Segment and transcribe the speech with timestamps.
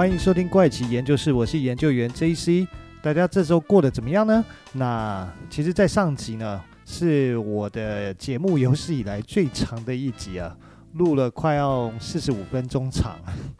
[0.00, 2.66] 欢迎收听怪奇研究室，我是研究员 JC。
[3.02, 4.42] 大家这周过得怎么样呢？
[4.72, 10.56] 那其实，在上集呢，是我的节目有史以来最长的一集啊，
[10.94, 13.18] 录了快要四十五分钟长。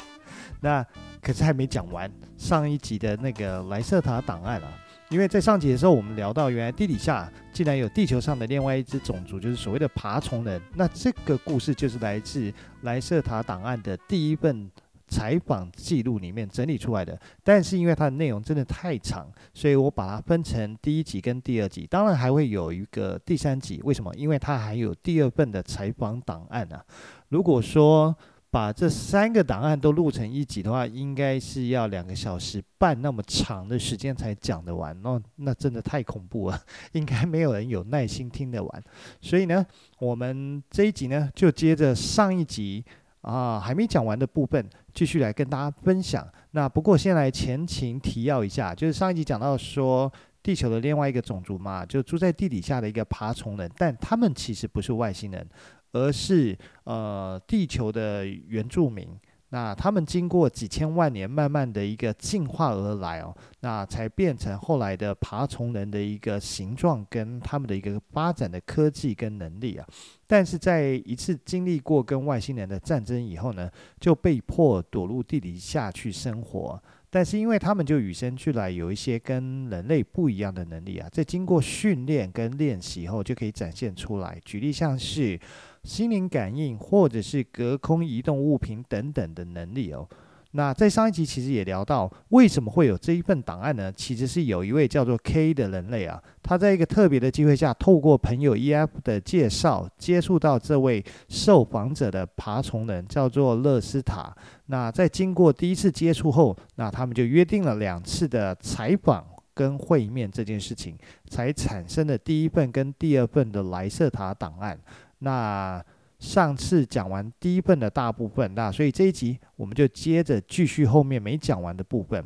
[0.63, 0.83] 那
[1.21, 4.73] 可是还没讲完上一集的那个莱瑟塔档案啊，
[5.11, 10.59] 因为在上集的时候，我们聊到原来地底下竟然有地球上的另外一只种族，就是所谓的爬虫人。
[10.75, 12.51] 那这个故事就是来自
[12.81, 14.71] 莱瑟塔档案的第一份。
[15.11, 23.81] 采访记录里面整理出来的，但是因为它的内容真的太长，所以我把它分成第一集跟第二集，当然还会有一个第三集。
[23.83, 24.15] 为什么？
[24.15, 26.83] 因为它还有第二份的采访档案啊。
[27.29, 28.17] 如果说
[28.53, 35.21] 把这三个档案都录成一集的话，应该是要两个小时半那么长的时间才讲得完那。
[35.37, 36.61] 那真的太恐怖了，
[36.93, 38.85] 应该没有人有耐心听得完。
[39.21, 39.65] 所以呢，
[39.99, 42.85] 我们这一集呢，就接着上一集。
[43.23, 46.27] 啊，还没讲完的部分，继续来跟大家分享。
[46.53, 50.11] 那不过先来前情提要一下，就是上一集讲到说，
[50.43, 55.47] 地球的另外一个种族嘛，就住在地底下的一个爬虫人，但他们其实不是外星人，
[55.93, 59.09] 而是呃地球的原住民。
[59.51, 69.87] 那他们经过几千万年，慢慢的一个进化而来哦，那才变成后来的爬虫人的一个形状跟他们的一个发展的科技跟能力啊。
[70.27, 76.81] 但是在一次经历过跟外星人的战争以后呢，就被迫躲入地底下去生活。
[77.13, 84.41] 但是因为他们就与生俱来有一些跟人类不一样的能力啊，在经过训练跟练习后就可以展现出来。
[84.45, 85.37] 举例像是
[85.83, 90.09] 心灵感应或者是隔空移动物品等等的能力哦。
[90.53, 93.93] 那在上一集其实也聊到，为什么会有这一份档案呢？
[93.93, 104.37] 其实是有一位叫做 K 的人类啊，他在一个特别的机会下，透过朋友 EF 的介绍，接触到这位受访者的爬虫人，叫做勒斯塔。
[104.67, 114.77] 那在经过第一次接触后，那他们就约定了两次的采访跟会面这件事情，才产生了第一份跟第二份的莱瑟塔档案。
[115.21, 115.83] 那
[116.19, 122.23] 上次讲完第一份的大部分，那所以这一集我们就接着继续后面没讲完的部分。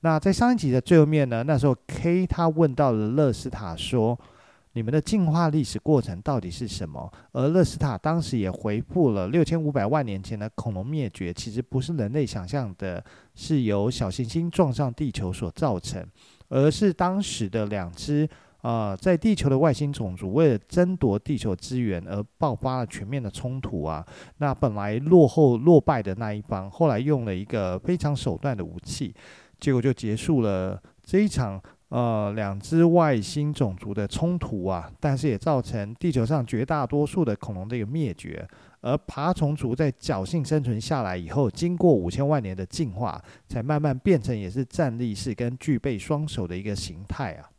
[0.00, 4.18] 那在上一集的最后面呢，那时候 K 他问到了勒斯塔说
[4.72, 13.02] ：“你们的进化历史过程到底是什么？”而勒斯塔当时也回复了：六千五百万年前的恐龙灭绝，其实不是人类想象的，
[13.34, 16.06] 是由小行星撞上地球所造成，
[16.48, 18.28] 而是当时的两只。
[18.64, 24.02] 啊、呃，在地球的外星种族为了争夺地球资源而爆发了全面的冲突啊！
[24.38, 29.14] 那本来落后落败的那一方，后来用了一个非常手段的武器，
[29.60, 31.60] 结果就结束了这一场
[31.90, 34.90] 呃两只外星种族的冲突啊！
[34.98, 38.48] 但是也造成地球上绝大多数的恐龙的一个灭绝，
[38.80, 47.50] 而爬虫族在侥幸生存下来以后，经过五千万年的进化，才慢慢变成也是站立式跟具备双手的一个形态啊！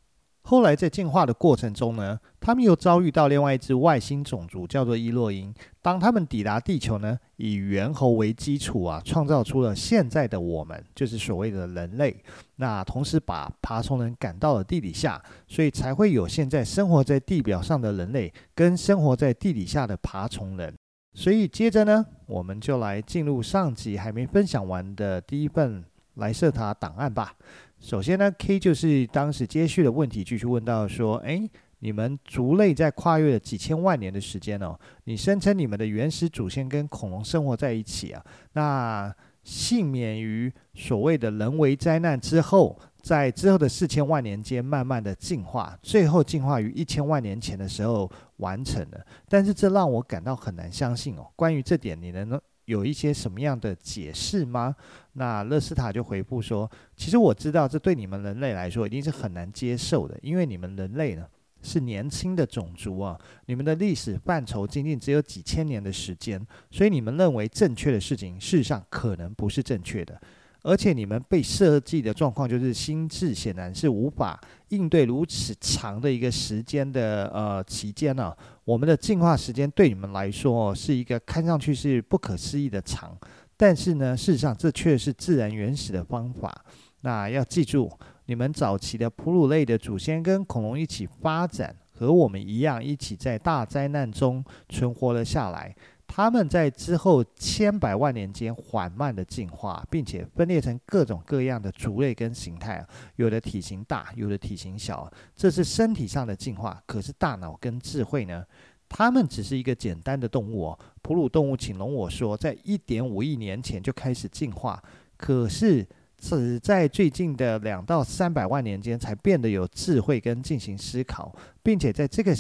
[0.48, 5.52] 后来在进化的过程中呢，他们又遭遇到另外一只外星种族，叫做伊洛因。
[5.82, 12.16] 当他们抵达地球呢，以猿猴为基础啊，创造出了现在的我们，就是所谓的人类。
[12.58, 20.72] 那同时把爬虫人赶到了地底下，所以才会有现在生活在地表上的人类跟生活在地底下的爬虫人。
[21.16, 25.84] 所以接着呢，我们就来进入上集还没分享完的第一份
[26.16, 27.34] 莱瑟塔档案吧。
[27.80, 31.48] 首先呢，K 就是当时接续的问题，继续问到说：“诶，
[31.80, 39.14] 你们族类在跨越了几千万年的时间哦，你声称你们的原始祖先跟恐龙生活在一起啊，那
[39.44, 49.06] 幸免于所谓的人为灾难之后，在之后的四千万年间慢慢的进化，最后进化于一千万年前的时候完成了。
[49.30, 51.28] 但是这让我感到很难相信哦。
[51.36, 54.76] 关于这点，你能？”有一些什么样的解释吗？
[55.14, 61.26] 那乐斯塔就回复说：“其实我知道，这对你们人类来说一定是很难接受的，因为你们人类呢
[61.62, 70.22] 是年轻的种族啊，你们的历史范畴仅仅只有几千年的时间，所以你们认为正确的事情，事实上可能不是正确的。”
[70.68, 83.16] 而且你们被设计的状况就是心智显然是无法应对如此长的一个时间的呃期间呢、我们的进化时间对你们来说是一个看上去是不可思议的长，
[83.56, 86.66] 但是呢，事实上这却是自然原始的方法。
[87.02, 87.92] 那要记住，
[88.26, 95.76] 你们早期的哺乳类的祖先跟恐龙一起发展，和我们一样，一起在大灾难中存活了下来。
[96.08, 102.86] 他们在之后千百万年间缓慢的进化，并且分裂成各种各样的族类跟形态，
[103.18, 106.82] 有的体型大，有的体型小，这是身体上的进化。
[106.86, 108.46] 可是大脑跟智慧呢？
[108.88, 110.80] 他们只是一个简单的动物哦。
[111.02, 114.82] 哺乳动物，请容我说，在一点五亿年前就开始进化，
[115.18, 115.86] 可是
[116.18, 122.34] 只在最近的两到三百万年间才变得有智慧跟进行思考，并且在这个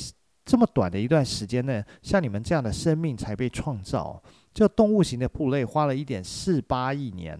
[0.45, 4.21] 这么短的一段时间内，像你们这样的生命才被创造。
[4.53, 7.37] 就动物型的哺乳类花了一点四八亿年。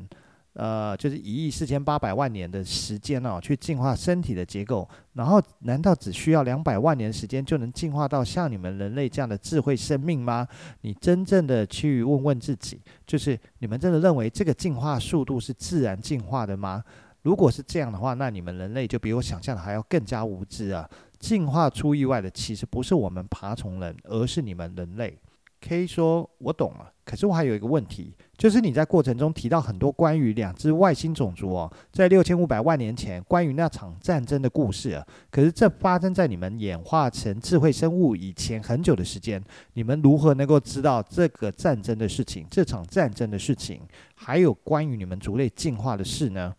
[0.58, 10.48] 呃，就是一亿四千八百万年的时间哦，去进化身体的结构，然后难道只需要两百万年时间就能进化到像你们人类这样的智慧生命吗？
[10.80, 16.82] 你真正的去问问自己，就是你们真的认为这个进化速度是自然进化的吗？
[17.24, 20.90] 如果是这样的话，那你们人类就比我想象的还要更加无知啊！
[21.20, 25.18] 进化出意外的其实不是我们爬虫人，而是你们人类。
[25.62, 35.04] K 说：“我懂了，可是我还有一个问题，就是你在过程中提到很多关于两只外星种族哦，在六千五百万年前关于那场战争的故事啊。
[35.32, 42.46] 可是这发生在你们演化成智慧生物以前很久的时间，你们如何能够知道这个战争的事情？
[42.52, 43.82] 这场战争的事情，
[44.14, 46.54] 还有关于你们族类进化的事呢？”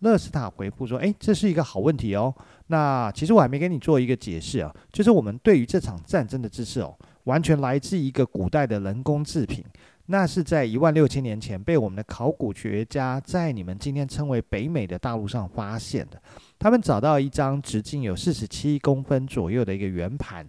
[0.00, 2.32] 乐斯塔回复说：“诶，这是一个好问题哦。
[2.68, 9.64] 那其实我还没给你做一个解释啊，就是我们对于这场战争的知识哦。”完全来自一个古代的人工制品，
[10.08, 16.20] 那是在一万六千年前被我们的考古学家在你们今天称为北美的大陆上发现的。
[16.58, 20.46] 他们找到一张直径有四十七公分左右的一个圆盘，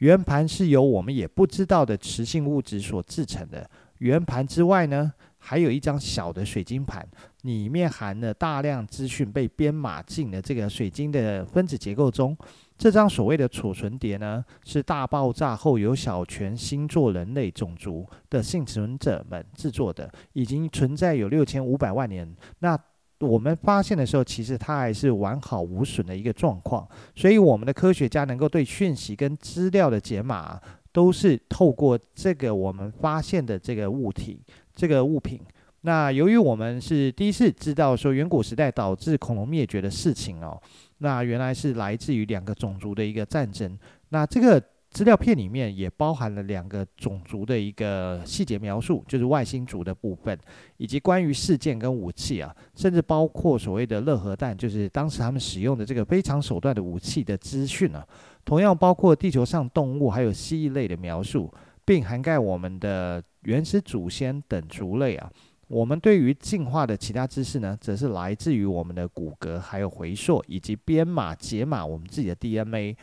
[0.00, 3.66] 圆盘是由我们也不知道的磁性物质所制成的。
[4.00, 5.10] 圆盘之外呢，
[5.48, 7.02] 还有一张小的水晶盘，
[7.44, 12.36] 里面含了大量资讯，被编码进了这个水晶的分子结构中。
[12.76, 22.30] 这张所谓的储存碟呢，是大爆炸后由小泉星座人类种族的幸存者们制作的，已经存在有六千五百万年。
[22.58, 22.78] 那
[23.20, 26.86] 我们发现的时候，其实它还是完好无损的一个状况。
[27.16, 30.60] 所以，我们的科学家能够对讯息跟资料的解码，
[30.92, 34.40] 都是透过这个我们发现的这个物体、
[34.78, 35.40] 这个物品。
[35.80, 40.60] 那由于我们是第一次知道说远古时代导致恐龙灭绝的事情哦。
[40.98, 43.76] 那原来是来自于两个种族的一个战争。
[44.10, 50.36] 那这个资料片里面也包含了两个种族的一个细节描述，就是外星族的部分，
[50.78, 58.06] 以及关于事件跟武器啊，甚至包括所谓的热核弹，就是当时他们使用的这个非常手段的武器的资讯啊。
[58.44, 61.52] 同样包括地球上动物还有蜥蜴类的描述，
[61.84, 65.32] 并涵盖我们的原始祖先等族类啊。
[65.68, 72.94] 我们对于进化的其他知识呢，则是来自于我们的骨骼，还有回溯以及编码解码我们自己的 DNA。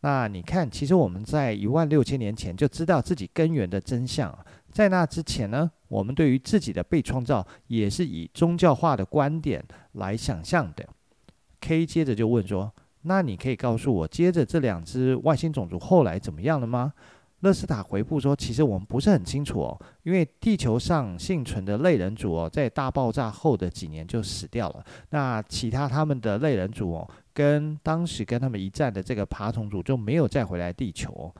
[0.00, 4.34] 那你看，其实我们在一万六千年前就知道自己根源的真相。
[4.70, 9.62] 在那之前呢，我们对于自己的被创造也是以宗教化的观点
[9.92, 10.88] 来想象的。
[11.60, 12.72] K 接着就问说
[13.04, 16.94] ：“那你可以告诉我，接着这两只外星种族后来怎么样了吗？”
[17.42, 24.84] 乐斯塔回复说：“其实我们不是很清楚哦，因为地球上幸存的类人族哦，在大爆炸后的几年就死掉了。
[25.10, 31.34] 那其他他们的类人族哦，跟当时跟他们一战的这个爬虫族就没有再回来地球哦。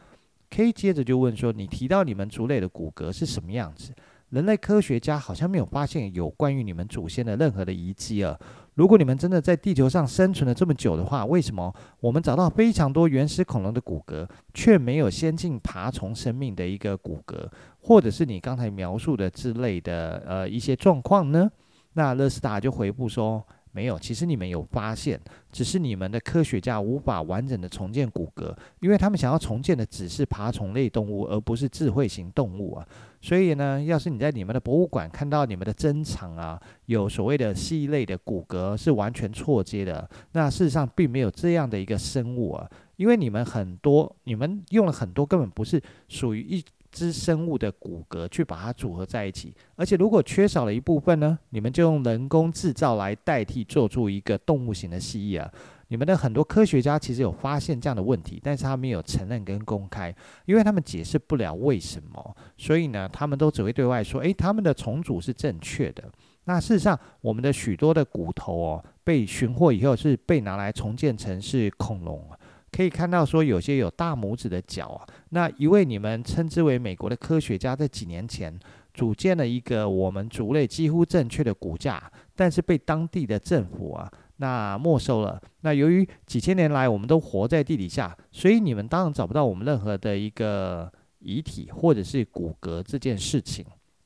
[0.50, 3.92] ”K 接着就问说：“你提到你们族类的骨骼是什么样子？
[4.30, 8.36] 人类科学家好像没有发现有关于你们祖先的任何的遗迹啊。”
[8.74, 17.48] 如果你们真的在地球上生存了这么久的话，为什么我们找到非常多原始恐龙的骨骼，却没有先进爬虫生命的一个骨骼，
[17.80, 21.50] 或者是你刚才描述的之类的呃一些状况呢？
[21.94, 23.46] 那乐斯塔就回复说。
[23.74, 25.18] 没有，其实你们有发现，
[25.50, 32.86] 只是你们的科学家无法完整的重建骨骼，因为他们想要重建的只是爬虫类动物，而不是智慧型动物啊。
[33.22, 46.64] 所以呢，要是你在你们的博物馆看到你们的珍藏啊，有所谓的蜥蜴类的骨骼是完全错接的，那事实上并没有这样的一个生物啊，因为你们很多，你们用了很多根本不是属于一。
[46.92, 55.50] 只生物的骨骼去把它组合在一起，而且如果缺少了一部分呢，你们就用人工制造来代替，做出一个动物型的蜥蜴啊。
[55.88, 60.14] 你们的很多科学家其实有发现这样的问题，但是他没有承认跟公开，
[60.46, 66.04] 因为他们解释不了为什么，所以呢，他们都只会对外说，诶，他们的重组是正确的。
[66.44, 72.26] 那事实上，我们的许多的骨头哦，被寻获以后是被拿来重建成是恐龙。
[72.72, 75.06] 可以看到，说有些有大拇指的脚啊。
[75.28, 78.58] 那一位你们称之为美国的科学家，在几年前
[78.94, 85.40] 组建了一个我们族类几乎正确的骨架，但是被当地的政府啊那没收了。
[85.60, 93.64] 那由于几千年来我们都活在地底下，所以你们当然找不到我们任何的一个遗体或者是骨骼这件事情。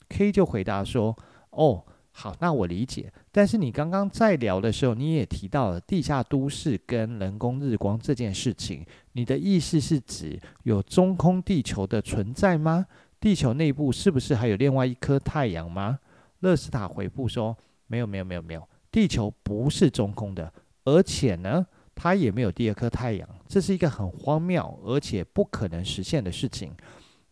[0.09, 1.17] K 就回答说
[1.51, 1.85] ：“哦。”
[2.19, 3.13] 好，那我理解。
[3.31, 8.83] 但是你刚刚在聊的时候，你也提到了地下都市跟人工日光这件事情。
[9.13, 12.87] 你的意思是指有中空地球的存在吗？
[13.21, 15.99] 地球内部是不是还有另外一颗太阳吗？
[16.41, 17.55] 乐斯塔回复说：
[17.87, 20.51] 没有没有没有没有，地球不是中空的，
[20.85, 26.73] 而且呢，它也没有第二颗太阳，这是一个很荒谬而且不可能实现的事情。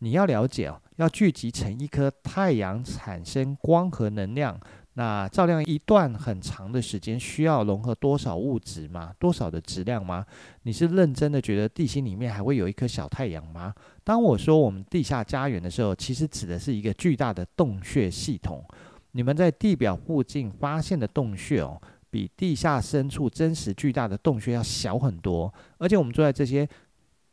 [0.01, 4.59] 你要了解哦，要聚集成一颗太阳，产生光和能量。
[4.97, 9.13] 那照亮一段很长的时间，需要融合多少物质吗？
[9.19, 10.25] 多少的质量吗？
[10.63, 13.75] 你是认真的觉得地心里面还会有一颗小太阳吗？
[14.05, 18.65] 当我说我们地下家园的时候，其实指的是一个巨大的洞穴系统。
[19.11, 25.53] 你们在地表附近发现的洞穴哦，比地下深处真实巨大的洞穴要小很多。
[25.79, 26.69] 而且我们住在这些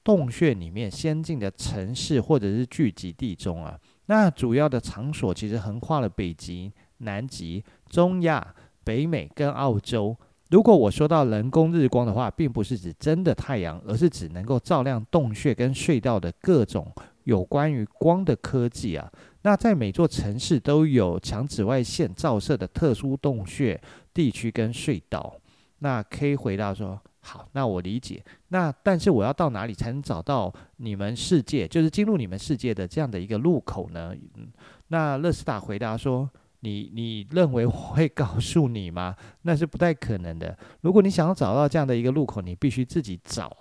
[0.03, 6.71] 洞穴里面，先进的城市或者是聚集地中啊，那主要的场所其实横跨了北极。
[7.03, 8.53] 南极、中亚、
[8.83, 10.15] 北美跟澳洲。
[10.51, 16.93] 如果我说到人工日光的话，并不是指真的太阳，而是指能够照亮洞穴跟隧道的各种
[17.23, 19.11] 有关于光的科技啊。
[19.41, 23.81] 那在每座城市都有强紫外线照射的特殊洞穴
[24.13, 25.35] 地区跟隧道。
[25.79, 28.23] 那 K 回答说：“好，那我理解。
[28.49, 34.47] 那但是我要到哪里才能找到你们世界，就是进入你们世界的这样的一个路口呢？”嗯，
[34.87, 36.29] 那乐斯塔回答说。
[36.63, 39.15] 你你认为我会告诉你吗？
[39.41, 40.55] 那是不太可能的。
[40.81, 43.51] 如果你想要找到这样的一个路口，你必须自己找。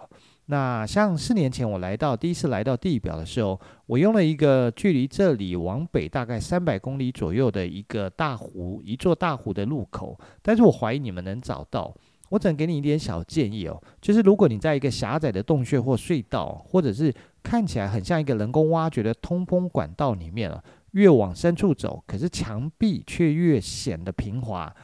[0.44, 10.20] 那像四年前我来到第一次来到地表的时候，我用了一个距离这里往北大概三百公里左右的一个大湖，一座大湖的入口。
[10.42, 11.96] 但是我怀疑你们能找到。
[12.30, 20.64] 我只能给你一点小建议哦，就是如果你在一个狭窄的洞穴或隧道，或者是看起来很像一个人工挖掘的通风管道里面了。
[20.92, 24.74] 越往深处走，可是墙壁却越显得平滑，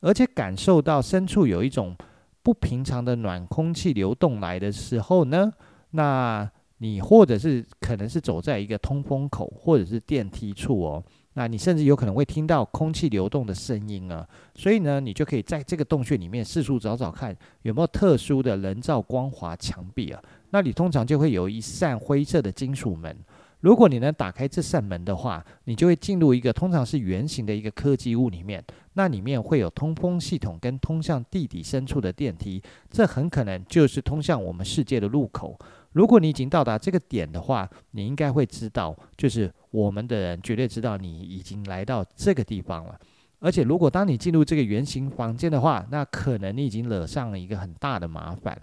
[0.00, 1.96] 而且感受到深处有一种
[2.40, 5.52] 不平常的暖空气流动来的时候呢，
[5.90, 6.48] 那
[6.78, 11.04] 你或者是可能是走在一个通风口或者是电梯处哦，
[11.38, 23.14] 那你甚至有可能会听到空气流动的声音啊，所以呢，你就可以在这个洞穴里面四处找找看有没有特殊的人造光滑墙壁啊，那里通常就会有一扇灰色的金属门。
[23.60, 28.64] 如果你能打开这扇门的话，你就会进入一个通常是圆形的一个科技屋里面。
[28.94, 35.58] 那里面会有通风系统跟通向地底深处的电梯，这很可能就是通向我们世界的入口。
[35.92, 42.98] 如果你已经到达这个点的话，你应该会知道，就是我们的人绝对知道你已经来到这个地方了。
[43.40, 48.58] 而且，如果当你进入这个圆形房间的话，那可能你已经惹上了一个很大的麻烦。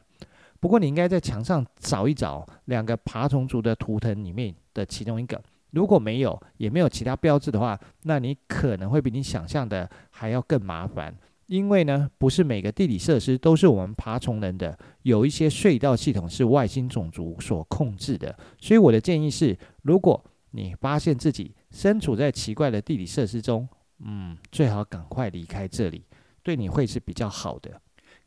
[0.59, 5.39] 不过，你应该在墙上找一找两个爬虫族的图腾里面的其中一个。
[5.69, 11.15] 如果没有，也没有其他标志的话，那你可能会比你想象的还要更麻烦。
[11.45, 18.35] 因为呢，不是每个地理设施都是我们爬虫人的，有一些隧道系统是外星种族所控制的。
[18.59, 20.23] 所以我的建议是，如果
[20.55, 23.67] 你发现自己身处在奇怪的地理设施中，
[24.05, 26.05] 嗯，最好赶快离开这里，
[26.43, 27.81] 对你会是比较好的。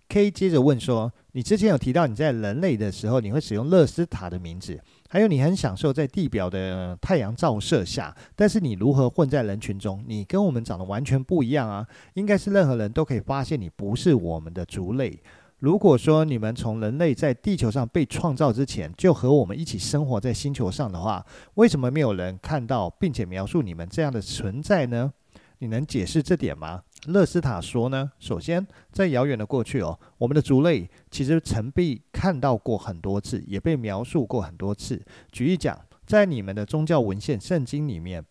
[0.09, 10.05] K 接着问说：“你之前有提到你在人类的时候，你会使用勒斯塔的名字，还有你很享受在地表的太阳照射下，但是你如何混在人群中？
[10.07, 11.87] 你跟我们长得完全不一样啊！
[12.15, 15.21] 应该是任何人都可以发现你不是我们的族类。
[15.59, 25.11] 如果说你们从人类在地球上被创造之前就和我们一起生活在星球上的话，为什么没有人看到并且描述你们这样的存在呢？
[25.59, 35.03] 你能解释这点吗？”勒斯塔说呢，首先，在遥远的过去哦，我们的族类其实曾被看到过很多次，也被描述过很多次。
[35.33, 38.23] 举例讲，在你们的宗教文献圣经里面，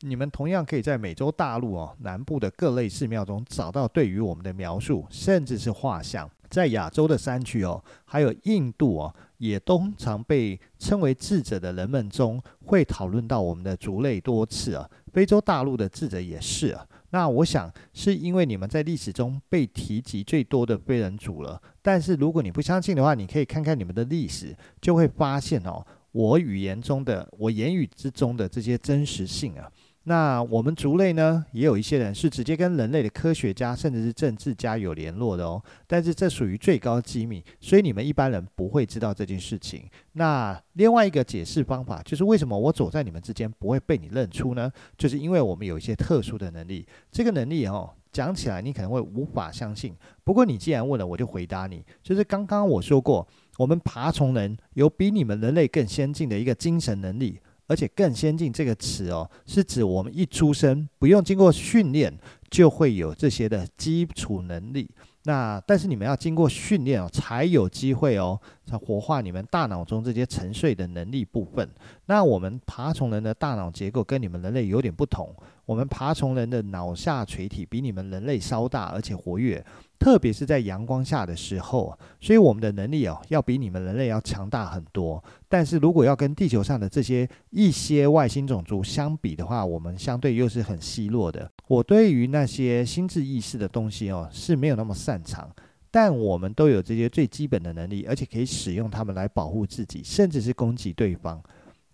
[0.00, 6.28] 你们同样可以在美洲大陆哦南部的各类寺庙中找到对于我们的描述，甚至是画像。
[6.52, 14.86] 在亚洲的山区哦，还有印度哦，也通常被称为智者的人们中会讨论到我们的族类多次啊。
[15.14, 16.86] 非洲大陆的智者也是啊。
[17.08, 21.60] 那我想是因为你们在历史中被提及最多的非人族了。
[21.80, 25.82] 但是如果你不相信的话，你可以看看你们的历史，就会发现哦，
[26.12, 29.72] 我语言中的，我言语之中的这些真实性啊。
[30.04, 35.62] 那我们族类呢，也有一些人是直接跟人类的科学家甚至是政治家有联络的哦。
[35.86, 39.84] 但是这属于最高机密，所以你们一般人不会知道这件事情。
[40.14, 44.70] 那另外一个解释方法就是，为什么我走在你们之间不会被你认出呢？
[44.98, 46.84] 就是因为我们有一些特殊的能力。
[47.12, 49.94] 这个能力哦，讲起来你可能会无法相信。
[50.24, 51.84] 不过你既然问了，我就回答你。
[52.02, 53.24] 就是刚刚我说过，
[53.56, 57.38] 我们爬虫人有比你们人类更先进的一个精神能力。
[57.72, 62.12] 而且更先进这个词哦，是指我们一出生不用经过训练
[62.50, 64.90] 就会有这些的基础能力。
[65.24, 71.66] 那但是你们要经过训练哦，才有机会哦，才活化你们大脑中这些沉睡的能力部分。
[72.06, 79.64] 那我们爬虫人的大脑结构跟你们人类有点不同，我们爬虫人的脑下垂体比你们人类稍大，而且活跃。
[80.02, 85.22] 特别是在阳光下的时候，所以我们的能力哦，要比你们人类要强大很多。
[85.48, 91.48] 但是如果要跟地球上的这些一些外星种族相比的话，我们相对又是很稀弱的。
[91.68, 95.48] 我对于那些心智意识的东西哦，是没有那么擅长。
[95.88, 101.40] 但我们都有这些最基本的能力，而且可以使用它们来保护自己，甚至是攻击对方。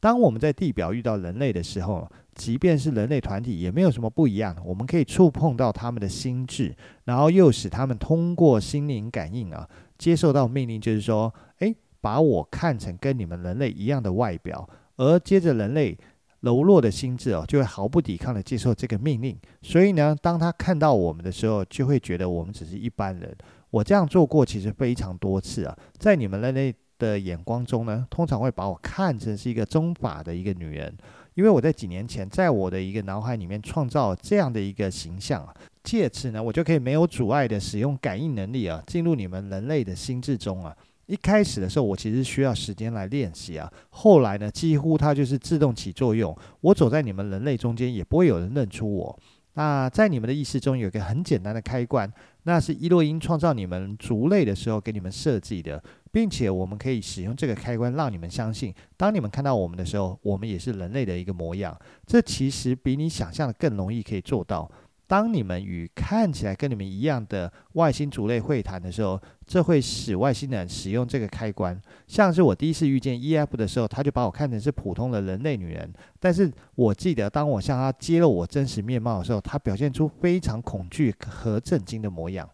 [0.01, 4.57] 当我们在地表遇到人类的时候，即便是人类团体，也没有什么不一样。
[4.65, 6.75] 我们可以触碰到他们的心智，
[7.05, 15.99] 然后又使他们通过心灵感应啊，接受到命令，就是说，诶，把我看成跟你们人类一样的外表，而接着人类
[16.41, 19.37] 柔弱的心智哦，就会毫不抵抗的接受这个命令。
[19.63, 23.37] 所以呢，当他看到我们的时候，就会觉得我们只是一般人。
[23.71, 30.93] 我这样做过，其实非常多次啊，在你们人类的眼光中呢，通常会把我看成是一个中法的一个女人。
[31.35, 40.77] 因为我在几年前，在我的一个脑海里面创造这样的一个形象啊，借此呢，我就可以没有阻碍的使用感应能力啊，进入你们人类的心智中啊。
[41.07, 43.73] 一开始的时候，我其实需要时间来练习啊。
[43.89, 49.19] 后来呢，几乎它就是自动起作用，我走在你们人类中间，也不会有人认出我。
[49.59, 52.09] 那在你们的意识中有一个很简单的开关，
[52.45, 55.83] 那是伊洛因创造你们族类的时候给你们设计的。
[56.11, 61.77] 并且我们可以使用这个开关，让你们相信，当你们看到我们的时候，我们也是人类的一个模样。
[62.07, 64.71] 这其实比你想象的更容易可以做到。
[65.09, 71.81] 当你们与看起来跟你们一样的外星族类会谈的时候，这会使外星人使用这个开关。
[72.07, 75.91] 像是我第一次遇见 EF 的时候，他就把我看成是普通的人类女人。
[76.21, 82.49] 但是我记得，当我向他揭露我真实面貌的时候，他表现出非常恐惧和震惊的模样。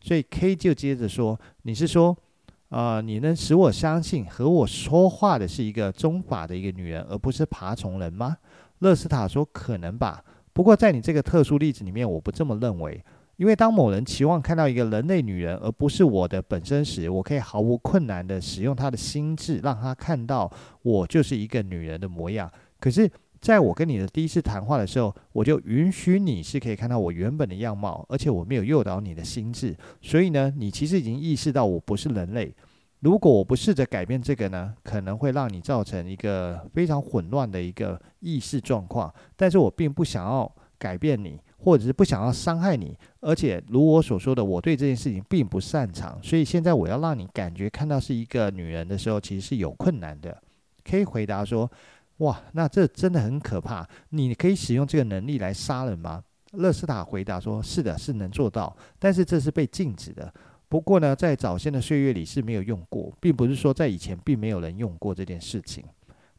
[0.00, 2.16] 所以 K 就接着说：“你是说？”
[2.70, 8.36] 啊、你能使我相信和我说话的是一个中法的一个女人，而不是爬虫人吗？
[8.80, 10.22] 勒斯塔说：“可能吧。
[10.58, 13.00] 不过在你这个特殊例子里面，我不这么认为。
[13.36, 22.50] 因为当某人期望看到一个人类女人，而不是我的本身时，我可以毫无困难地使用他的心智，让他看到我就是一个女人的模样。
[22.80, 23.08] 可是。”
[23.40, 32.52] 在我跟你的第一次谈话的时候，我就允许你是可以看到我原本的样貌，而且我没有诱导你的心智，所以呢，你其实已经意识到我不是人类。
[33.00, 39.12] 如果我不试着改变这个呢，可能会让你造成一个非常混乱的一个意识状况。
[39.36, 50.42] 但是我并不想要改变你，或者是不想要伤害你，而且如我所说的，我对这件事情并不擅长，所以现在我要让你感觉看到是一个女人的时候，其实是有困难的。
[50.84, 51.70] 可以回答说。
[52.18, 53.88] 哇，那这真的很可怕。
[54.08, 56.20] 你可以使用这个能力来杀人吗？
[56.54, 60.34] 勒斯塔回答说：“是的，是能做到，但是这是被禁止的。
[60.68, 65.84] 不过呢，在早先的岁月里是没有用过，并不是说在以前并没有人用过这件事情。”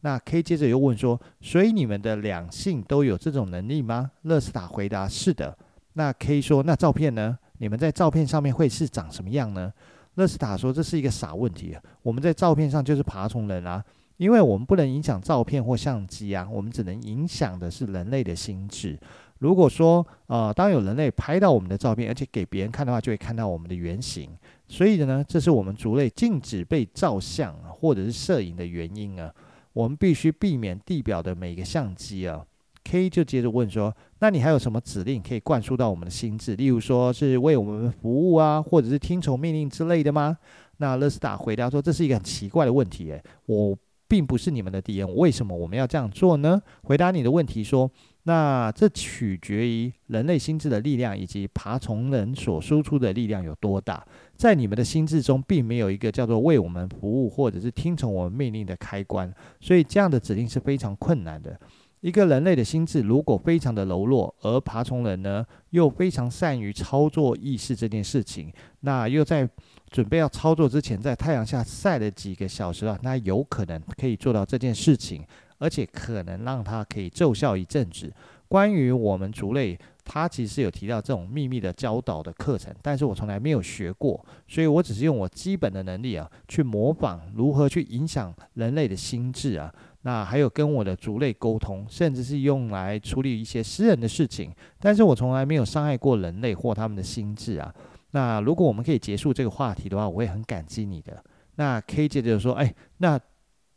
[0.02, 5.58] 那 K 接着又问说：“所以你们的两性都有这种能力吗？”勒斯塔回答：“是的。”
[5.94, 7.38] 那 K 说：“那照片呢？
[7.58, 9.74] 你们在照片上面会是长什么样呢？”
[10.16, 11.76] 勒斯塔说：“这是一个傻问题。
[12.02, 13.84] 我们在照片上就是爬虫人啊。”
[14.18, 19.00] 因为我们不能影响照片或相机啊，我们只能影响的是人类的心智。
[19.40, 24.30] 如果说，呃，当有人类拍到我们的照片，而且给别人看的话，就会看到我们的原型。
[24.68, 29.34] 所以呢，这是我们族类禁止被照相或者是摄影的原因啊。
[29.72, 32.46] 我们必须避免地表的每一个相机啊。
[32.84, 36.56] K 就接着问说：“那你还有什么指令可以灌输到我们的心智？
[36.56, 40.38] 例如说是为我们服务啊，或者是听从命令之类的吗？”
[40.78, 43.78] 那勒斯塔回答说：“这是一个很奇怪的问题，诶，我。”
[44.10, 46.60] 并不是你们的敌人，为什么我们要这样做呢？
[46.82, 47.88] 回答你的问题说，
[48.30, 54.06] 那这取决于人类心智的力量以及爬虫人所输出的力量有多大。
[54.36, 61.60] 在你们的心智中，并没有一个叫做为我们服务或者是听从我们命令的开关，所以这样的指令是非常困难的。
[62.02, 69.50] 一个人类的心智如果非常的柔弱，而爬虫人呢又非常善于操作意识这件事情，那又在。
[69.92, 75.26] 准备要操作之前，在太阳下晒了几个小时了，那有可能可以做到这件事情，
[75.60, 78.12] 而且可能让它可以奏效一阵子。
[78.48, 97.72] 关于我们族类，它其实有提到这种秘密的教导的课程，但是我从来没有学过，所以我只是用我基本的能力啊，去模仿如何去影响人类的心智啊，那还有跟我的族类沟通，甚至是用来处理一些私人的事情，但是我从来没有伤害过人类或他们的心智啊。
[98.12, 101.24] 那如果我们可以结束这个话题的话，我会很感激你的。
[101.58, 103.20] 那 K 接着说，哎，那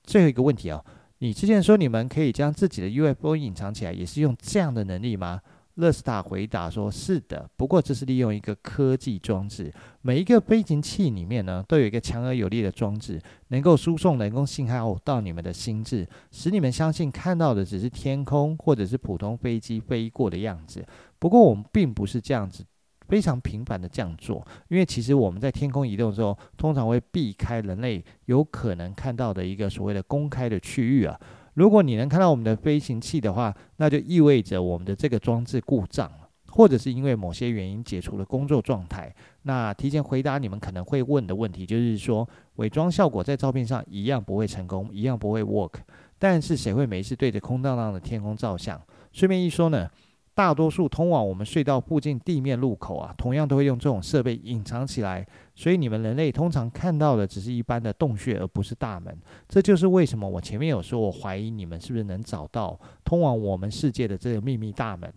[0.05, 0.83] 最后一个问题啊，
[1.22, 5.40] 你之前说你们可以将自己的 UFO 隐藏起来，也是用这样的能力吗？
[5.74, 9.72] 勒斯塔回答说：“是的，不过这是利用一个科技装置。
[10.00, 20.85] 每一个飞行器里面呢，都有一个强而有力的装置，能够输送人工信号到你们的心智，使你们相信看到的只是天空或者是普通飞机飞过的样子。
[21.20, 22.64] 不过我们并不是这样子，
[23.09, 31.19] 非常频繁的这样做，因为其实我们在天空移动的时候，通常会避开人类有可能看到的一个所谓的公开的区域啊。”
[31.55, 39.15] 如果你能看到我们的飞行器的话，那就意味着我们的这个装置故障了，或者是因为某些原因解除了工作状态。
[39.43, 45.75] 那提前回答你们可能会问的问题，就是说伪装效果在照片上一样不会成功，一样不会 work。
[46.19, 48.81] 但是谁会没事对着空荡荡的天空照相？
[49.12, 49.91] 顺便一说呢。
[50.35, 59.14] 大多数通往我们隧道附近地面入口啊，同样都会用这种设备隐藏起来，所以你们人类通常看到的只是一般的洞穴，而不是大门。
[59.47, 65.12] 这就是为什么我前面有说，我怀疑你们是不是能找到通往我们世界的这个秘密大门。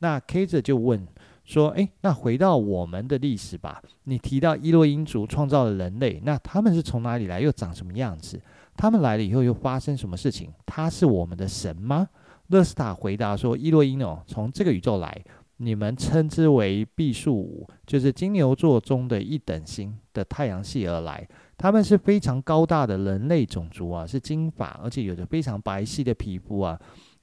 [0.00, 1.08] 那 K 着就问
[1.44, 3.82] 说：“诶，那回到我们的历史吧。
[4.04, 8.38] 你提到伊洛因族创造了人类，那他们是从哪里来，又长什么样子？
[8.76, 10.52] 他们来了以后又发生什么事情？
[10.66, 12.06] 他是我们的神吗？”
[12.48, 15.24] 勒斯塔回答说：“伊洛因哦，从这个宇宙来，
[15.58, 21.28] 你们称之为毕宿五，就是金牛座中的一等星的太阳系而来。
[21.56, 26.78] 他们是非常高大的人类种族啊，是金发，而且有着非常白皙的皮肤啊。”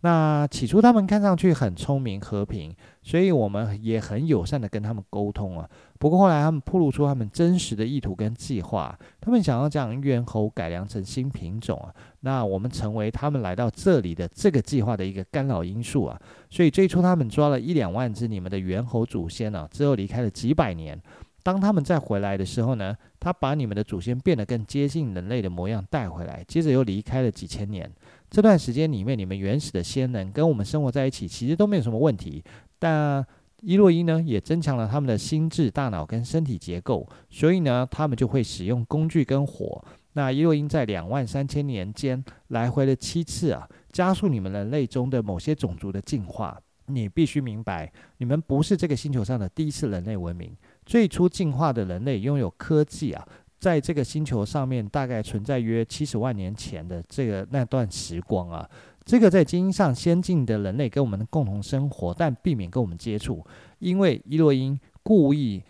[0.06, 5.68] 那起初他们看上去很聪明和平，所以我们也很友善的跟他们沟通啊。
[5.98, 11.92] 不过后来他们暴露出他们真实的意图跟计划，他们想要将猿猴改良成新品种啊。
[12.20, 16.22] 那我们成为他们来到这里的这个计划的一个干扰因素啊。
[16.52, 21.02] 所以最初他们抓了一两万只你们的猿猴祖先啊，之后离开了几百年。
[21.42, 27.92] 当他们再回来的时候呢，他把你们的祖先变得更接近人类的模样带回来，接着又离开了几千年。
[28.36, 32.44] 这段时间里面，你们原始的先人跟我们生活在一起，其实都没有什么问题。
[32.78, 33.26] 但
[33.62, 39.82] 伊洛因呢，也增强了他们的心智、大脑跟身体结构，所以呢，他们就会使用工具跟火。
[40.16, 46.60] 那伊洛因在两万三千年间来回了七次啊，加速你们人类中的某些种族的进化。
[46.88, 50.52] 你必须明白，你们不是这个星球上的第一次人类文明，
[50.86, 53.26] 最初进化的人类拥有科技啊。
[53.60, 58.70] 在这个星球上面，大概存在约七十万年前的这个那段时光啊，
[59.04, 63.44] 这个在基因上先进的人类跟我们共同生活，但避免跟我们接触，
[63.80, 65.64] 因为伊洛因故意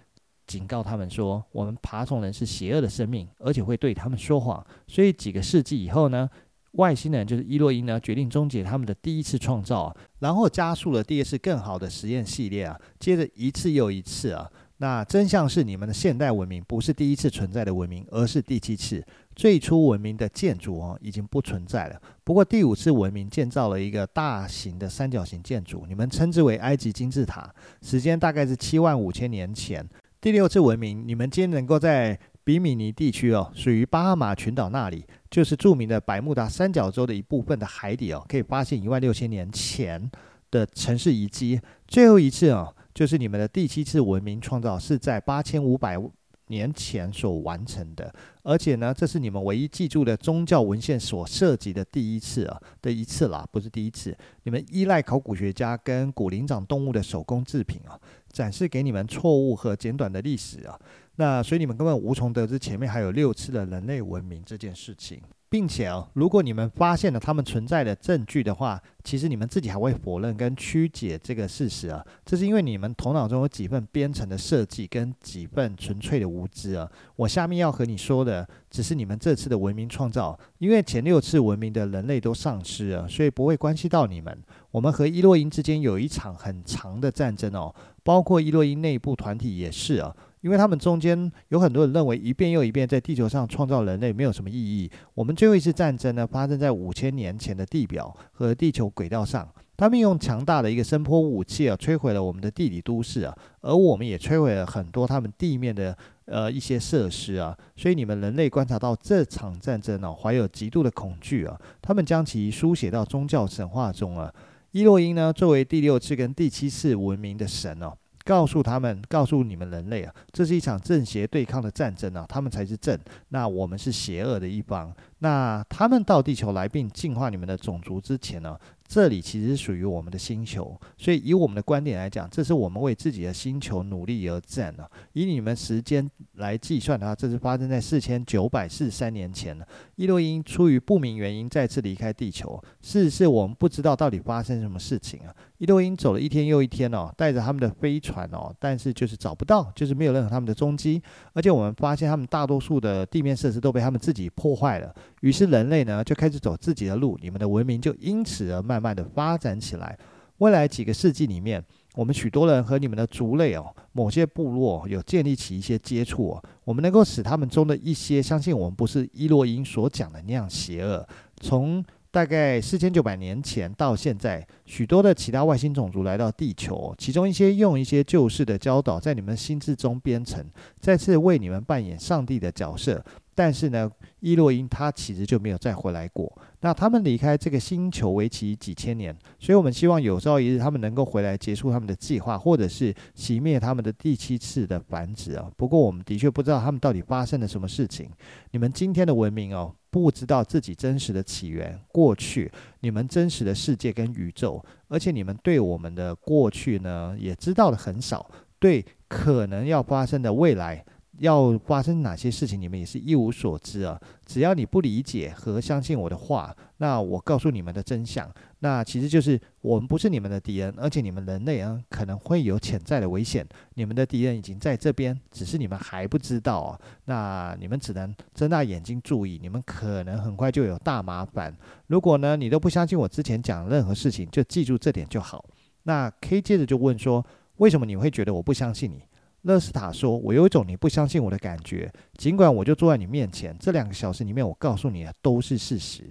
[0.45, 4.65] 警告他们说，我们爬虫人是邪恶的生命，而且会对他们说谎。
[4.87, 6.29] 所以几个世纪以后呢，
[6.73, 14.51] 外星人就是伊洛因呢，决定终结他们的第一次创造，然后加速了第二次更好的实验系列啊，接着一次又一次啊。
[14.77, 19.01] 那真相是，你们的现代文明不是第一次存在的文明，而是第七次。
[19.33, 22.01] 最初文明的建筑哦，已经不存在了。
[22.25, 27.49] 不过第五次文明建造了一个大型的三角形建筑，你们称之为埃及金字塔，
[27.81, 29.87] 时间大概是七万五千年前。
[30.19, 40.11] 第六次文明，你们今天能够在比米尼地区哦，属于巴哈马群岛那里，就是著名的百慕达三角洲的一部分的海底哦，可以发现一万六千年前
[40.51, 41.61] 的城市遗迹。
[41.87, 42.74] 最后一次哦。
[42.95, 46.01] 就是你们的第七次文明创造是在八千五百
[46.47, 54.15] 年前所完成的，而且呢，这是你们唯一记住的宗教文献所涉及的第一次啊的一次啦，不是第一次。
[54.43, 57.99] 你们依赖考古学家跟古灵长动物的手工制品啊，
[58.31, 60.79] 展示给你们错误和简短的历史啊，
[61.17, 65.19] 那所以你们根本无从得知前面还有六次的人类文明这件事情。
[65.47, 72.03] 并且哦，如果你们发现了他们存在的证据的话，其实你们自己还会否认跟曲解这个事实啊。
[72.25, 76.89] 这是因为你们头脑中有几份编程的设计跟几份纯粹的无知啊。
[77.15, 84.37] 我下面要和你说的，只是你们这次的文明创造，因为前六次文明的人类都丧失了，所以不会关系到你们。
[84.71, 90.13] 我们和伊洛因之间有一场很长的战争哦，包括伊洛因内部团体也是啊。
[90.45, 94.87] 因为他们中间有很多人认为一遍又一遍在地球上创造人类没有什么意义。
[95.15, 99.49] 我们最后一次战争呢，发生在五千年前的地表和地球轨道上。
[99.75, 107.57] 他们用强大的一个声波武器啊，摧毁了我们的地理都市啊，而我们也摧毁了很多他们地面的呃一些设施啊。
[107.75, 111.59] 所以你们人类观察到这场战争呢，怀有极度的恐惧啊。
[111.81, 114.31] 他们将其书写到宗教神话中啊。
[114.73, 117.91] 伊洛因呢，作为第六次跟第七次文明的神哦。
[118.25, 124.91] 告诉他们，告诉你们人类啊，这是一场正邪对抗的战争啊，他们才是正，那我们是邪恶的一方。
[125.19, 128.57] 那他们到地球来并进化你们的种族之前呢，
[128.87, 134.89] 这里其实属于我们的星球，所以以我们的观点来讲，这是我们为自己的星球努力而战啊。
[135.13, 139.65] 以你们时间来计算的话，这是发生在四千九百四十三年前了。
[139.95, 145.33] 伊洛因出于不明原因再次离开地球，事实是我们不知道到底发生什么事情啊。
[145.57, 151.01] 伊洛因走了一天又一天哦，带着他们的飞船哦，但是就是找不到，就是没有任何他们的踪迹。
[151.33, 154.93] 而且我们发现他们大多数的地面设施都被他们自己破坏了。
[155.21, 159.97] 于是人类呢就开始走自己的路，你们的文明就因此而慢慢的发展起来。
[160.39, 161.63] 未来几个世纪里面，
[161.93, 171.07] 我们许多人和你们的族类哦，某些部落有建立起一些接触哦，我们能够使他们中的一些相信我们不是伊洛因所讲的那样邪恶。
[171.39, 171.81] 从
[172.15, 180.41] 大概四千九百年前到现在，许多的其他外星种族来到地球，其中一些用一些旧式的教导在你们心智中编程，
[180.79, 183.03] 再次为你们扮演上帝的角色。
[183.37, 186.31] 但是呢，伊洛因他其实就没有再回来过。
[186.61, 195.51] 那他们离开这个星球为期几千年，所以我们希望有朝一日他们能够回来结束他们的计划，或者是熄灭他们的第七次的繁殖啊。
[195.57, 198.09] 不过我们的确不知道他们到底发生了什么事情。
[198.51, 199.75] 你们今天的文明哦。
[199.95, 208.29] 不知道自己真实的起源、过去，你们真实的世界跟宇宙，而且你们对我们的过去呢，也知道的很少，
[208.59, 210.83] 对可能要发生的未来。
[211.19, 213.99] 要发生哪些事情，你们也是一无所知啊！
[214.25, 223.47] 只要你不理解和相信我的话，那我告诉你们的真相，那其实就是我们不是你们的敌人，而且你们人类啊可能会有潜在的危险。
[223.75, 226.79] 你们的敌人已经在这边，只是你们还不知道啊！
[227.05, 231.55] 那你们只能睁大眼睛注意，你们可能很快就有大麻烦。
[231.87, 235.45] 如果呢，你都不相信我之前讲任何事情，就记住这点就好。
[235.83, 237.25] 那 K 接着就问说，
[237.57, 239.03] 为什么你会觉得我不相信你？
[239.45, 246.03] 勒斯塔说：“我有一种你不相信我的感觉，尽管我就坐在你面前，这两个小时里面，我告诉你的都是事实。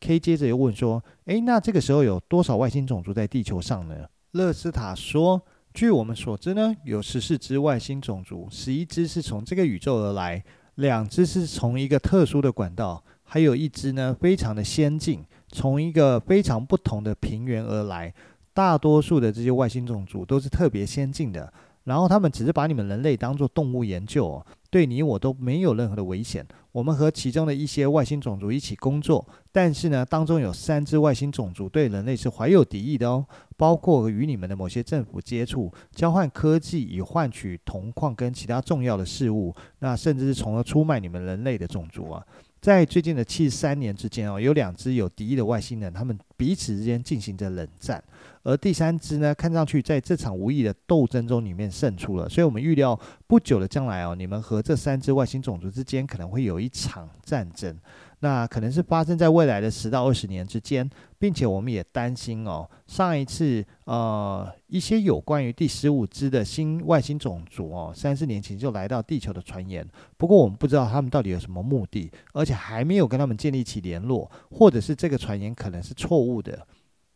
[0.00, 3.94] ”K 接着又问说：“诶，那这个时候有多少外星种族在地球上呢？”
[4.32, 5.42] 勒斯塔说
[5.74, 10.42] ：“据我们所知呢，有十四只外星种族，十一只是从这个宇宙而来，
[10.76, 18.14] 两只是从一个特殊的管道，还有一只呢非常的先进，从一个非常不同的平原而来。
[18.54, 21.52] 大多数的这些外星种族都是特别先进的。”
[21.88, 26.46] 然后他们只是把你们人类当作动物研究哦，对你我都没有任何的危险。
[26.70, 33.24] 我们和其中的一些外星种族一起工作，但是呢，当中有三只外星种族对人类是怀有敌意的哦，
[33.56, 42.22] 包括与你们的某些政府接触，交换科技以换取铜矿跟其他重要的事物，那甚至是从而出卖你们人类的种族啊。
[42.60, 48.02] 在最近的七十三年之间哦，有两只有敌意的外星人，他们彼此之间进行着冷战。
[48.42, 52.28] 而第三只呢，看上去在这场无意的斗争中里面胜出了。
[52.28, 57.76] 所以我们预料不久的将来哦，你们和这三只外星种族之间可能会有一场战争。
[58.20, 60.88] 那可能是发生在未来的十到二十年之间，
[61.20, 69.86] 并且我们也担心哦，上一次呃一些有关于第十五只的新外星种族哦，三四年前就来到地球的传言。
[70.16, 76.66] 不过我们不知道他们到底有什么目的，而且还没有跟他们建立起联络，或者是这个传言可能是错误的。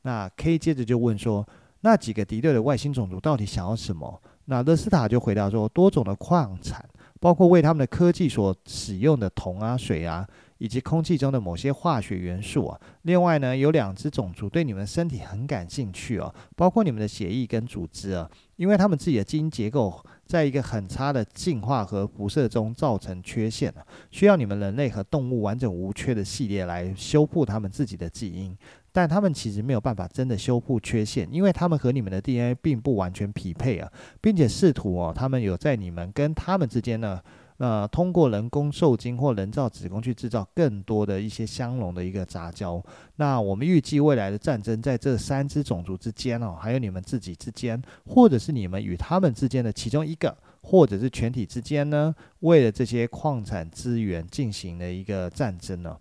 [0.02, 1.46] 那 K 接着就问说，
[1.80, 4.20] 那几个敌对的外星种族到底想要什么？
[4.44, 6.84] 那勒斯塔就回答说，多种的矿产，
[7.20, 10.28] 包括为他们的科技所使用的铜啊、水啊。
[10.58, 28.56] 以及空气中的某些化学元素啊，另外呢，有两只种族对你们身体很感兴趣哦，包括你们的血液跟组织啊，因为他们自己的基因结构在一个很差的进化和辐射中造成缺陷啊，需要你们人类和动物完整无缺的系列来修复他们自己的基因，
[28.92, 37.20] 但他们其实没有办法真的修复缺陷，因为他们和你们的 DNA 并不完全匹配啊，并且试图哦，他们有在你们跟他们之间呢。
[37.58, 42.82] 呃，通过人工受精或人造子宫去制造更多的一些相容的一个杂交。
[43.16, 55.96] 那我们预计未来的战争在这三只种族之间哦，还有你们自己之间，或者是你们与他们之间的其中一个，或者是全体之间呢，为了这些矿产资源进行了一个战争呢。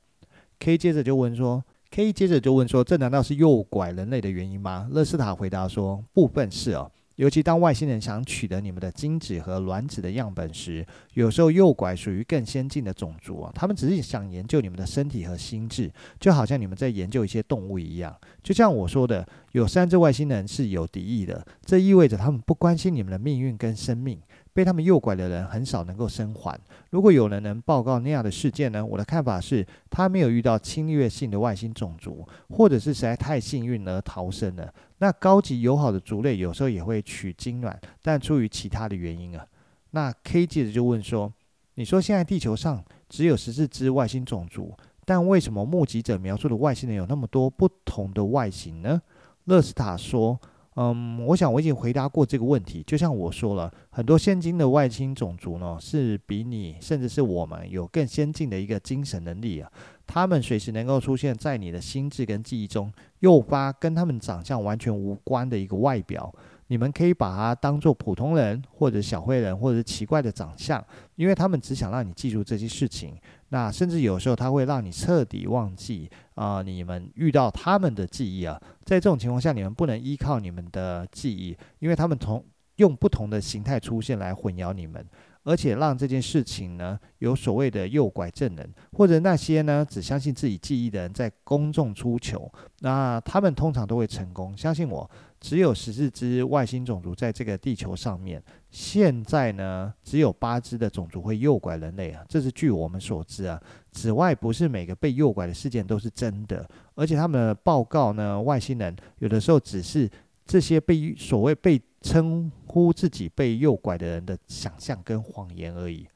[0.58, 4.88] K 接着就问说，K 接着就问说，这难道是诱拐人类的原因吗？
[4.91, 6.91] 勒斯塔回答说，部分是哦。
[7.17, 18.15] 尤其当外星人想取得你们的精子和卵子的样本时，有时候诱拐属于更先进的种族啊，他们只是想研究你们的身体和心智，就好像你们在研究一些动物一样。
[18.41, 24.19] 就像我说的，有三只外星人是有敌意的，这意味着他们不关心你们的命运跟生命。
[24.54, 26.60] 被他们诱拐的人很少能够生还。
[26.90, 28.86] 如果有人能报告那样的事件呢？
[28.86, 34.74] 我的看法是，他没有遇到侵略性的外星种族，或者是实在太幸运而逃生了。
[34.98, 39.46] 那高级友好的族类有时候也会取精卵，但出于其他的原因啊。
[39.92, 41.32] 那 K 记者就问说
[41.76, 44.74] ：“你说现在地球上只有十四只外星种族，
[45.06, 49.02] 但为什么目击者描述的外星人有那么多不同的外形呢？”
[49.46, 50.40] 勒斯塔说。
[50.76, 52.82] 嗯，我想我已经回答过这个问题。
[52.88, 59.70] 就像我说了，很多现今的外星种族呢，是比你甚至是我们有更先进的一个精神能力啊。
[60.08, 66.34] 他们随时能够出现在你的心智跟记忆中，诱发跟他们长相完全无关的一个外表。
[66.72, 70.82] 你们可以把它当做普通人，或者小灰人，或者奇怪的长相，
[71.18, 73.14] 因为他们只想让你记住这些事情。
[73.50, 78.58] 那甚至有时候他会让你彻底忘记啊、你们遇到他们的记忆啊。
[78.86, 82.42] 在这种情况下，你们不能依靠你们的记忆，因为他们从
[82.78, 85.06] 用不同的形态出现来混淆你们。
[85.44, 92.50] 而且让这件事情呢，有所谓的诱拐证人，或者那些呢只相信自己记忆的人，在公众出糗，
[92.82, 94.56] 那他们通常都会成功。
[94.56, 95.10] 相信我，
[95.41, 103.60] 只有十四只外星种族在这个地球上面，现在呢只有八只的种族会诱拐人类啊，这是据我们所知啊。
[103.91, 110.08] 此外，不是每个被诱拐的事件都是真的，而且他们的报告呢，外星人有的时候只是
[110.45, 116.08] 这些被所谓被称呼自己被诱拐的人的想象跟谎言而已。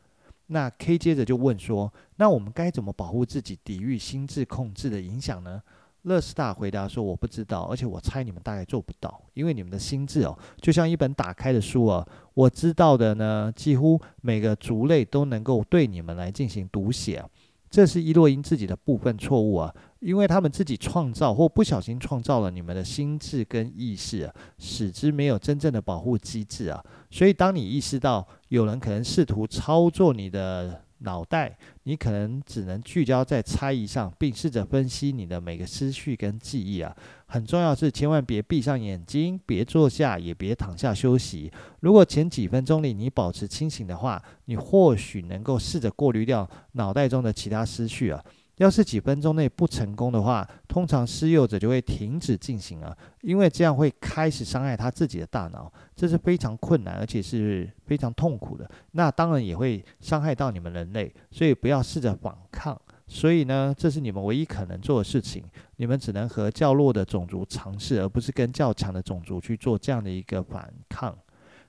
[0.48, 5.60] 那 K 接着就问说：“那我们该怎么保护自己，抵御心智控制的影响呢？”
[6.06, 12.08] 乐斯大回答说：“我不知道，而且我猜你们大概做不到，因为你们的心智哦，就像一本打开的书啊。
[12.34, 17.24] 我知道的呢，几乎每个族类都能够对你们来进行读写。
[17.70, 36.96] 这是伊洛因自己的部分错误啊。”因为他们自己创造或不小心创造了你们的心智跟意识，使之没有真正的保护机制啊，所以当你意识到有人可能试图操作你的脑袋，你可能只能聚焦在猜疑上，并试着分析你的每个思绪跟记忆啊。
[37.28, 41.52] 很重要是千万别闭上眼睛，别坐下，也别躺下休息。
[41.82, 48.24] 如果前几分钟里你保持清醒的话，你或许能够试着过滤掉脑袋中的其他思绪啊。
[48.58, 58.70] 要是几分钟内不成功的话，通常施诱者就会停止进行了，因为这样会开始伤害他自己的大脑，这是非常困难而且是非常痛苦的。
[58.92, 62.80] 那当然也会伤害到你们人类，所以不要试着反抗。
[63.08, 65.44] 所以呢，这是你们唯一可能做的事情，
[65.76, 71.16] 你们只能和较弱的种族尝试，而不是跟较强的种族去做这样的一个反抗。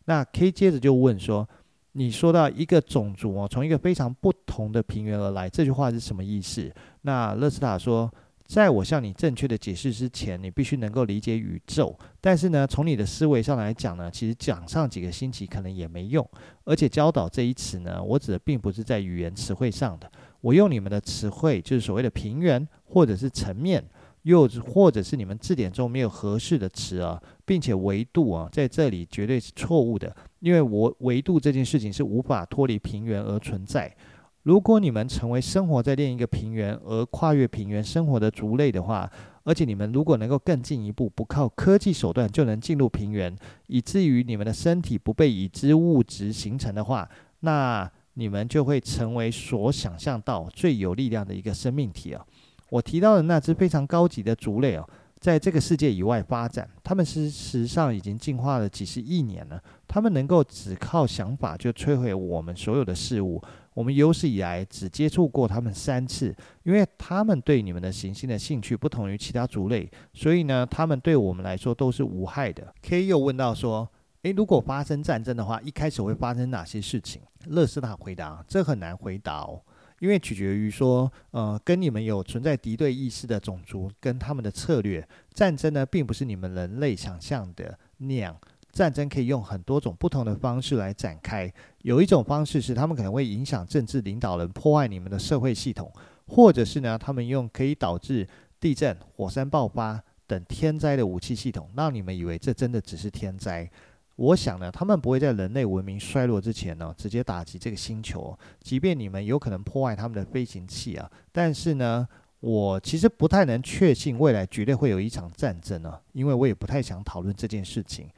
[0.04, 1.48] 那 K 接着就问说。
[1.98, 6.70] 你说到一个种族哦，从一个非常不同的平原而来，这句话是什么意思？
[7.00, 8.12] 那勒斯塔说，
[8.44, 11.98] 在我向你正确的解释之前，你必须能够理解宇宙。
[12.20, 16.28] 但是呢，从你的思维上来讲呢，其实讲上几个星期可能也没用。
[16.64, 23.82] 而且教导这一词呢，我指的并不是在语言词汇上的，我用你们的词汇，就是所谓的平原或者是层面。
[24.22, 33.96] 又或者是你们字典中没有合适的词啊，并且维度啊，在这里绝对是错误的，因为我维度这件事情是无法脱离平原而存在。
[34.42, 39.10] 如果你们成为生活在另一个平原而跨越平原生活的族类的话，
[39.42, 43.34] 而且你们如果能够更进一步，不靠科技手段就能进入平原，
[43.66, 47.08] 以至于你们的身体不被已知物质形成的话，
[47.40, 52.24] 那你们就会成为所想象到最有力量的一个生命体啊。
[52.70, 59.60] 我提到的那只非常高级的族类哦，在这个世界以外发展，他们事实上已经进化了几十亿年了。
[59.88, 63.42] 他们能够只靠想法就摧毁我们所有的事物。
[63.74, 72.72] 我们有史以来只接触过他们三次，因为他们对你们的行星的兴趣不同于其他族类，所以呢，他们对我们来说都是无害的。
[72.82, 73.86] K 又问到说
[74.22, 79.60] ：“诶，如果发生战争的话，一开始会发生哪些事情？”勒斯塔回答：“这很难回答哦。”
[79.98, 88.36] 因为取决于说，呃，跟你们有存在敌对意识的种族跟他们的策略，战争呢，并不是你们人类想象的那样。
[88.72, 91.50] 战争可以用很多种不同的方式来展开。
[91.80, 95.90] 有一种方式是他们可能会影响政治领导人，破坏你们的社会系统，
[96.26, 98.28] 或者是呢，他们用可以导致
[98.60, 103.70] 地震、火山爆发等天灾的武器系统，让你们以为这真的只是天灾。
[104.16, 108.36] 我想呢，他们不会在人类文明衰落之前呢，直接打击这个星球。
[108.60, 112.08] 即便你们有可能破坏他们的飞行器啊，但是呢，
[112.40, 118.08] 我其实不太能确信未来绝对会有一场战争呢，因为我也不太想讨论这件事情。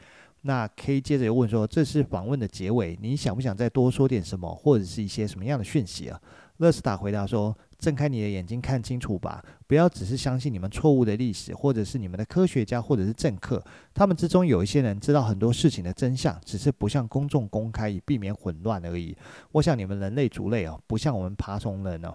[0.43, 6.21] 那 K 接着又问说：“这是访问的结尾，你想不想再多说点什么，或者是一些什么样的讯息啊？”
[6.59, 13.62] 勒斯塔回答说：“睁开你的眼睛看清楚吧，不要只是相信你们错误的历史，或者是你们的科学家，或者是政客。
[13.95, 19.16] 他们之中有一些人知道很多事情的真相，只是不向公众公开，以避免混乱而已。
[19.53, 22.12] 我想你们人类族类哦，不像我们爬虫人哦。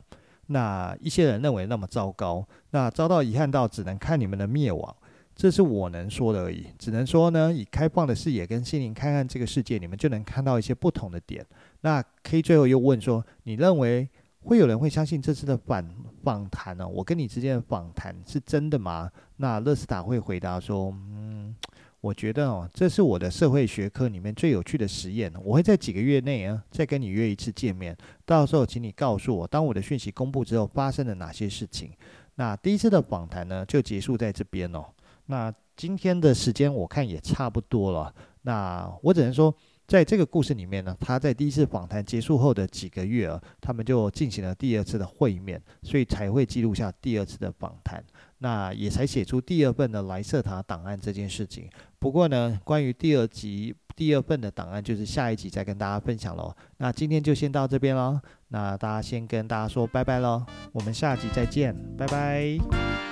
[0.47, 4.93] 那一些人认为那么糟糕，那遭到遗憾到只能看你们的灭亡。
[5.33, 6.67] 这是我能说的而已。
[6.77, 11.45] 只能说呢，以开放的视野跟心灵看看这个世界，你们就能看到一些不同的点。
[11.81, 14.09] 那 K 最后又问说：你认为？”
[14.43, 15.87] 会有人会相信这次的访
[16.23, 16.87] 访谈呢？
[16.87, 19.09] 我跟你之间的访谈是真的吗？
[19.37, 21.55] 那勒斯塔会回答说：“嗯，
[22.01, 25.31] 我觉得哦，这是我的社会学科里面最有趣的实验。
[25.43, 31.91] 我会在几个月内啊，再跟你约一次见面，到时候请你告诉我，当我的讯息公布之后，发生了哪些事情。
[32.35, 34.85] 那第一次的访谈呢，就结束在这边哦。
[35.27, 39.55] 那今天的时间我看也差不多了，那我只能说。
[39.85, 48.03] 在这个故事里面呢，他在第一次访谈结束后的几个月啊，他们就进行了第二次的会面，所以才会记录下第二次的访谈，
[48.39, 51.69] 那也才写出第二份的莱瑟塔档案这件事情。
[51.99, 56.55] 不过呢，关于第二集第二份的档案，就是下一集再跟大家分享喽。
[56.77, 63.02] 那今天就先到这边喽，那大家先跟大家说拜拜喽，我们下集再见，拜拜。